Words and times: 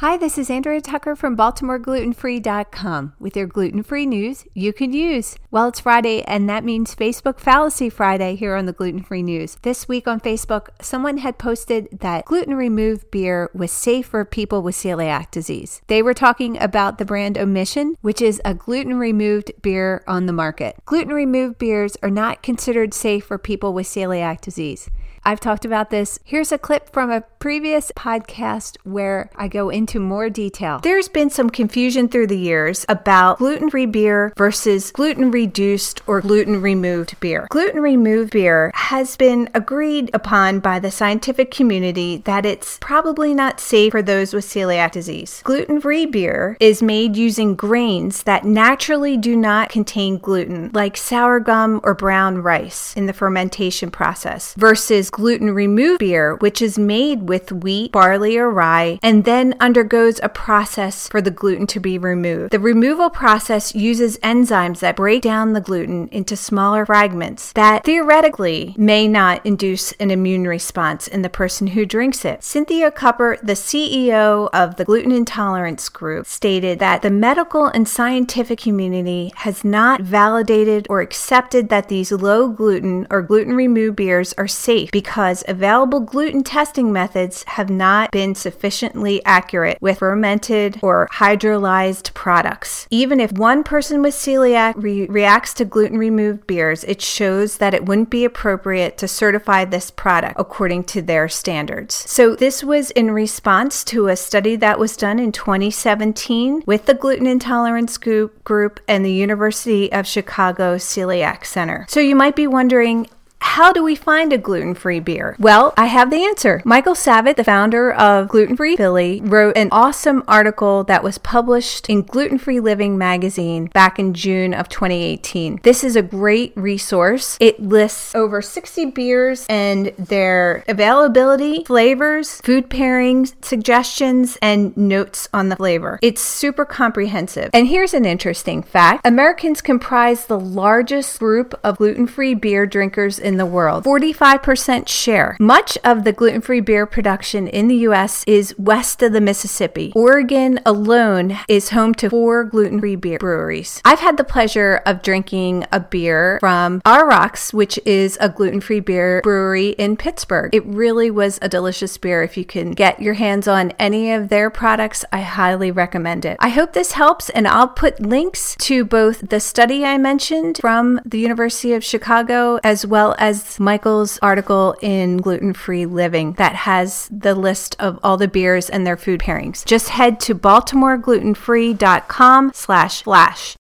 Hi, 0.00 0.18
this 0.18 0.36
is 0.36 0.50
Andrea 0.50 0.82
Tucker 0.82 1.16
from 1.16 1.38
BaltimoreGlutenFree.com 1.38 3.14
with 3.18 3.34
your 3.34 3.46
gluten 3.46 3.82
free 3.82 4.04
news 4.04 4.44
you 4.52 4.74
can 4.74 4.92
use. 4.92 5.36
Well, 5.50 5.68
it's 5.68 5.80
Friday, 5.80 6.20
and 6.24 6.50
that 6.50 6.64
means 6.64 6.94
Facebook 6.94 7.40
Fallacy 7.40 7.88
Friday 7.88 8.36
here 8.36 8.54
on 8.56 8.66
the 8.66 8.74
Gluten 8.74 9.02
Free 9.02 9.22
News. 9.22 9.56
This 9.62 9.88
week 9.88 10.06
on 10.06 10.20
Facebook, 10.20 10.68
someone 10.82 11.16
had 11.16 11.38
posted 11.38 11.88
that 12.00 12.26
gluten 12.26 12.56
removed 12.56 13.10
beer 13.10 13.48
was 13.54 13.72
safe 13.72 14.04
for 14.04 14.26
people 14.26 14.60
with 14.60 14.74
celiac 14.74 15.30
disease. 15.30 15.80
They 15.86 16.02
were 16.02 16.12
talking 16.12 16.60
about 16.60 16.98
the 16.98 17.06
brand 17.06 17.38
Omission, 17.38 17.96
which 18.02 18.20
is 18.20 18.38
a 18.44 18.52
gluten 18.52 18.98
removed 18.98 19.50
beer 19.62 20.04
on 20.06 20.26
the 20.26 20.34
market. 20.34 20.76
Gluten 20.84 21.14
removed 21.14 21.56
beers 21.56 21.96
are 22.02 22.10
not 22.10 22.42
considered 22.42 22.92
safe 22.92 23.24
for 23.24 23.38
people 23.38 23.72
with 23.72 23.86
celiac 23.86 24.42
disease. 24.42 24.90
I've 25.26 25.40
talked 25.40 25.64
about 25.64 25.90
this. 25.90 26.20
Here's 26.22 26.52
a 26.52 26.58
clip 26.58 26.92
from 26.92 27.10
a 27.10 27.22
previous 27.40 27.90
podcast 27.96 28.76
where 28.84 29.28
I 29.34 29.48
go 29.48 29.70
into 29.70 29.98
more 29.98 30.30
detail. 30.30 30.78
There's 30.84 31.08
been 31.08 31.30
some 31.30 31.50
confusion 31.50 32.08
through 32.08 32.28
the 32.28 32.38
years 32.38 32.86
about 32.88 33.38
gluten 33.38 33.68
free 33.68 33.86
beer 33.86 34.32
versus 34.36 34.92
gluten 34.92 35.32
reduced 35.32 36.00
or 36.06 36.20
gluten 36.20 36.62
removed 36.62 37.18
beer. 37.18 37.48
Gluten 37.50 37.80
removed 37.80 38.34
beer 38.34 38.70
has 38.74 39.16
been 39.16 39.50
agreed 39.52 40.12
upon 40.14 40.60
by 40.60 40.78
the 40.78 40.92
scientific 40.92 41.50
community 41.50 42.18
that 42.18 42.46
it's 42.46 42.78
probably 42.80 43.34
not 43.34 43.58
safe 43.58 43.90
for 43.90 44.02
those 44.02 44.32
with 44.32 44.44
celiac 44.44 44.92
disease. 44.92 45.40
Gluten 45.42 45.80
free 45.80 46.06
beer 46.06 46.56
is 46.60 46.84
made 46.84 47.16
using 47.16 47.56
grains 47.56 48.22
that 48.22 48.44
naturally 48.44 49.16
do 49.16 49.34
not 49.34 49.70
contain 49.70 50.18
gluten, 50.18 50.70
like 50.72 50.96
sorghum 50.96 51.80
or 51.82 51.94
brown 51.94 52.38
rice 52.38 52.94
in 52.94 53.06
the 53.06 53.12
fermentation 53.12 53.90
process, 53.90 54.54
versus 54.54 55.10
gluten 55.16 55.50
removed 55.50 56.00
beer, 56.00 56.34
which 56.36 56.60
is 56.60 56.78
made 56.78 57.26
with 57.26 57.50
wheat, 57.50 57.90
barley, 57.90 58.36
or 58.36 58.50
rye, 58.50 58.98
and 59.02 59.24
then 59.24 59.54
undergoes 59.58 60.20
a 60.22 60.28
process 60.28 61.08
for 61.08 61.22
the 61.22 61.30
gluten 61.30 61.66
to 61.66 61.80
be 61.80 61.96
removed. 61.96 62.52
The 62.52 62.60
removal 62.60 63.08
process 63.08 63.74
uses 63.74 64.18
enzymes 64.18 64.80
that 64.80 64.94
break 64.94 65.22
down 65.22 65.54
the 65.54 65.62
gluten 65.62 66.10
into 66.12 66.36
smaller 66.36 66.84
fragments 66.84 67.50
that 67.54 67.82
theoretically 67.82 68.74
may 68.76 69.08
not 69.08 69.40
induce 69.46 69.92
an 69.92 70.10
immune 70.10 70.46
response 70.46 71.08
in 71.08 71.22
the 71.22 71.30
person 71.30 71.68
who 71.68 71.86
drinks 71.86 72.26
it. 72.26 72.44
Cynthia 72.44 72.90
Kupper, 72.90 73.38
the 73.42 73.54
CEO 73.54 74.50
of 74.52 74.76
the 74.76 74.84
Gluten 74.84 75.12
Intolerance 75.12 75.88
Group, 75.88 76.26
stated 76.26 76.78
that 76.80 77.00
the 77.00 77.10
medical 77.10 77.68
and 77.68 77.88
scientific 77.88 78.58
community 78.58 79.32
has 79.36 79.64
not 79.64 80.02
validated 80.02 80.86
or 80.90 81.00
accepted 81.00 81.70
that 81.70 81.88
these 81.88 82.12
low 82.12 82.50
gluten 82.50 83.06
or 83.08 83.22
gluten 83.22 83.56
removed 83.56 83.96
beers 83.96 84.34
are 84.36 84.46
safe 84.46 84.90
because 84.90 85.05
available 85.48 86.00
gluten 86.00 86.42
testing 86.42 86.92
methods 86.92 87.44
have 87.44 87.70
not 87.70 88.10
been 88.10 88.34
sufficiently 88.34 89.24
accurate 89.24 89.78
with 89.80 89.98
fermented 89.98 90.78
or 90.82 91.08
hydrolyzed 91.12 92.12
products. 92.14 92.86
Even 92.90 93.20
if 93.20 93.32
one 93.32 93.62
person 93.62 94.02
with 94.02 94.14
celiac 94.14 94.74
re- 94.76 95.06
reacts 95.06 95.54
to 95.54 95.64
gluten 95.64 95.98
removed 95.98 96.46
beers, 96.46 96.84
it 96.84 97.00
shows 97.00 97.58
that 97.58 97.74
it 97.74 97.86
wouldn't 97.86 98.10
be 98.10 98.24
appropriate 98.24 98.98
to 98.98 99.08
certify 99.08 99.64
this 99.64 99.90
product 99.90 100.34
according 100.38 100.84
to 100.84 101.00
their 101.02 101.28
standards. 101.28 101.94
So, 101.94 102.34
this 102.34 102.62
was 102.62 102.90
in 102.92 103.10
response 103.10 103.84
to 103.84 104.08
a 104.08 104.16
study 104.16 104.56
that 104.56 104.78
was 104.78 104.96
done 104.96 105.18
in 105.18 105.32
2017 105.32 106.62
with 106.66 106.86
the 106.86 106.94
Gluten 106.94 107.26
Intolerance 107.26 107.98
group 107.98 108.80
and 108.88 109.04
the 109.04 109.12
University 109.12 109.92
of 109.92 110.06
Chicago 110.06 110.76
Celiac 110.76 111.44
Center. 111.44 111.86
So, 111.88 112.00
you 112.00 112.16
might 112.16 112.36
be 112.36 112.46
wondering, 112.46 113.08
how 113.46 113.72
do 113.72 113.82
we 113.82 113.94
find 113.94 114.32
a 114.32 114.38
gluten 114.38 114.74
free 114.74 115.00
beer? 115.00 115.36
Well, 115.38 115.72
I 115.78 115.86
have 115.86 116.10
the 116.10 116.24
answer. 116.24 116.60
Michael 116.64 116.94
Savett, 116.94 117.36
the 117.36 117.44
founder 117.44 117.92
of 117.92 118.28
Gluten 118.28 118.56
Free 118.56 118.76
Philly, 118.76 119.22
wrote 119.24 119.56
an 119.56 119.68
awesome 119.72 120.24
article 120.28 120.84
that 120.84 121.02
was 121.02 121.16
published 121.16 121.88
in 121.88 122.02
Gluten 122.02 122.38
Free 122.38 122.60
Living 122.60 122.98
magazine 122.98 123.66
back 123.66 123.98
in 123.98 124.12
June 124.12 124.52
of 124.52 124.68
2018. 124.68 125.60
This 125.62 125.84
is 125.84 125.96
a 125.96 126.02
great 126.02 126.52
resource. 126.56 127.38
It 127.40 127.58
lists 127.60 128.14
over 128.14 128.42
60 128.42 128.86
beers 128.86 129.46
and 129.48 129.86
their 129.96 130.64
availability, 130.68 131.64
flavors, 131.64 132.40
food 132.42 132.68
pairings, 132.68 133.34
suggestions, 133.42 134.36
and 134.42 134.76
notes 134.76 135.28
on 135.32 135.48
the 135.48 135.56
flavor. 135.56 135.98
It's 136.02 136.20
super 136.20 136.64
comprehensive. 136.64 137.50
And 137.54 137.68
here's 137.68 137.94
an 137.94 138.04
interesting 138.04 138.62
fact 138.62 139.06
Americans 139.06 139.62
comprise 139.62 140.26
the 140.26 140.38
largest 140.38 141.18
group 141.18 141.58
of 141.62 141.78
gluten 141.78 142.06
free 142.06 142.34
beer 142.34 142.66
drinkers 142.66 143.18
in 143.18 143.35
the 143.36 143.46
world 143.46 143.84
45% 143.84 144.88
share. 144.88 145.36
Much 145.40 145.78
of 145.84 146.04
the 146.04 146.12
gluten 146.12 146.40
free 146.40 146.60
beer 146.60 146.86
production 146.86 147.48
in 147.48 147.68
the 147.68 147.76
U.S. 147.88 148.24
is 148.26 148.54
west 148.58 149.02
of 149.02 149.12
the 149.12 149.20
Mississippi. 149.20 149.92
Oregon 149.94 150.60
alone 150.64 151.38
is 151.48 151.70
home 151.70 151.94
to 151.94 152.10
four 152.10 152.44
gluten 152.44 152.80
free 152.80 152.96
beer 152.96 153.18
breweries. 153.18 153.80
I've 153.84 154.00
had 154.00 154.16
the 154.16 154.24
pleasure 154.24 154.82
of 154.86 155.02
drinking 155.02 155.66
a 155.72 155.80
beer 155.80 156.38
from 156.40 156.80
Aurochs, 156.84 157.52
which 157.52 157.78
is 157.84 158.16
a 158.20 158.28
gluten 158.28 158.60
free 158.60 158.80
beer 158.80 159.20
brewery 159.22 159.70
in 159.70 159.96
Pittsburgh. 159.96 160.54
It 160.54 160.64
really 160.64 161.10
was 161.10 161.38
a 161.42 161.48
delicious 161.48 161.96
beer. 161.98 162.22
If 162.22 162.36
you 162.36 162.44
can 162.44 162.72
get 162.72 163.00
your 163.00 163.14
hands 163.14 163.48
on 163.48 163.72
any 163.78 164.12
of 164.12 164.28
their 164.28 164.50
products, 164.50 165.04
I 165.12 165.20
highly 165.20 165.70
recommend 165.70 166.24
it. 166.24 166.36
I 166.40 166.50
hope 166.50 166.72
this 166.72 166.92
helps, 166.92 167.30
and 167.30 167.46
I'll 167.48 167.68
put 167.68 168.00
links 168.00 168.56
to 168.60 168.84
both 168.84 169.28
the 169.28 169.40
study 169.40 169.84
I 169.84 169.98
mentioned 169.98 170.58
from 170.60 171.00
the 171.04 171.18
University 171.18 171.72
of 171.72 171.84
Chicago 171.84 172.58
as 172.62 172.86
well 172.86 173.14
as 173.18 173.25
Michael's 173.58 174.18
article 174.22 174.76
in 174.80 175.16
Gluten 175.18 175.52
Free 175.52 175.84
Living 175.86 176.34
that 176.34 176.54
has 176.54 177.08
the 177.10 177.34
list 177.34 177.74
of 177.78 177.98
all 178.02 178.16
the 178.16 178.28
beers 178.28 178.70
and 178.70 178.86
their 178.86 178.96
food 178.96 179.20
pairings. 179.20 179.64
Just 179.64 179.88
head 179.90 180.18
to 180.20 180.34
baltimoreglutenfree.com 180.34 182.52
slash 182.54 183.02
flash. 183.02 183.56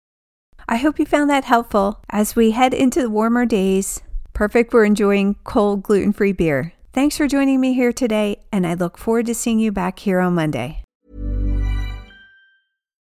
I 0.67 0.77
hope 0.77 0.99
you 0.99 1.05
found 1.05 1.29
that 1.29 1.45
helpful 1.45 2.01
as 2.09 2.35
we 2.35 2.51
head 2.51 2.73
into 2.73 3.01
the 3.01 3.09
warmer 3.09 3.45
days, 3.45 4.01
perfect 4.33 4.71
for 4.71 4.83
enjoying 4.85 5.35
cold 5.43 5.83
gluten-free 5.83 6.33
beer. 6.33 6.73
Thanks 6.93 7.15
for 7.17 7.27
joining 7.27 7.61
me 7.61 7.73
here 7.73 7.93
today, 7.93 8.41
and 8.51 8.67
I 8.67 8.73
look 8.73 8.97
forward 8.97 9.27
to 9.27 9.35
seeing 9.35 9.59
you 9.59 9.71
back 9.71 9.99
here 9.99 10.19
on 10.19 10.35
Monday. 10.35 10.80